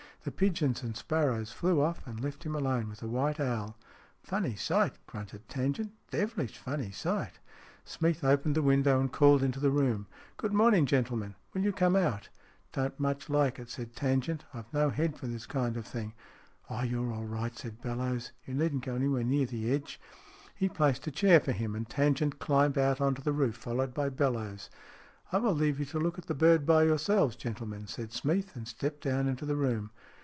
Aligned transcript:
The 0.23 0.31
pigeons 0.31 0.83
and 0.83 0.95
sparrows 0.95 1.51
flew 1.51 1.81
off 1.81 2.05
and 2.05 2.19
left 2.23 2.43
him 2.43 2.55
alone 2.55 2.89
with 2.89 2.99
the 2.99 3.07
white 3.07 3.39
owl." 3.39 3.75
Funny 4.23 4.55
sight!" 4.55 4.99
grunted 5.07 5.49
Tangent." 5.49 5.93
Devilish 6.11 6.55
funny 6.59 6.91
sight!" 6.91 7.39
Smeath 7.91 8.23
opened 8.23 8.53
the 8.53 8.61
window, 8.61 8.99
and 8.99 9.11
called 9.11 9.41
into 9.41 9.59
the 9.59 9.71
room:" 9.71 10.05
Good 10.37 10.53
morning, 10.53 10.85
gentlemen! 10.85 11.33
Will 11.55 11.63
you 11.63 11.73
come 11.73 11.95
out?"" 11.95 12.29
Don't 12.73 12.99
much 12.99 13.31
like 13.31 13.57
it," 13.57 13.71
said 13.71 13.95
Tangent." 13.95 14.43
I've 14.53 14.71
no 14.71 14.91
head 14.91 15.17
for 15.17 15.25
this 15.25 15.47
kind 15.47 15.75
of 15.75 15.87
thing."" 15.87 16.13
Oh, 16.69 16.83
you're 16.83 17.11
all 17.11 17.25
right!" 17.25 17.57
said 17.57 17.81
Bellowes." 17.81 18.31
You 18.45 18.53
needn't 18.53 18.85
go 18.85 18.93
anywhere 18.93 19.23
near 19.23 19.47
the 19.47 19.71
edge." 19.73 19.99
He 20.53 20.69
placed 20.69 21.07
a 21.07 21.11
chair 21.11 21.39
for 21.39 21.51
him, 21.51 21.73
and 21.73 21.89
Tangent 21.89 22.37
climbed 22.37 22.77
out 22.77 23.01
on 23.01 23.15
to 23.15 23.23
the 23.23 23.33
roof, 23.33 23.55
followed 23.55 23.95
by 23.95 24.09
Bellowes." 24.09 24.69
I 25.33 25.37
will 25.37 25.53
leave 25.53 25.79
you 25.79 25.85
to 25.85 25.99
look 25.99 26.17
at 26.19 26.25
the 26.25 26.35
bird 26.35 26.65
by 26.65 26.83
your 26.83 26.97
selves, 26.99 27.37
gentlemen," 27.37 27.87
said 27.87 28.11
Smeath, 28.11 28.53
and 28.55 28.67
stepped 28.67 29.01
down 29.01 29.27
into 29.29 29.45
the 29.45 29.55
room. 29.55 29.89